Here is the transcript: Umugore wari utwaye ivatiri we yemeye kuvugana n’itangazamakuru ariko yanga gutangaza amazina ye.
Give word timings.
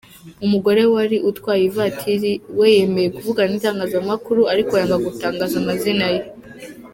Umugore 0.45 0.81
wari 0.93 1.17
utwaye 1.29 1.63
ivatiri 1.69 2.31
we 2.59 2.67
yemeye 2.75 3.07
kuvugana 3.15 3.49
n’itangazamakuru 3.51 4.41
ariko 4.53 4.71
yanga 4.79 4.97
gutangaza 5.05 5.55
amazina 5.61 6.05
ye. 6.15 6.21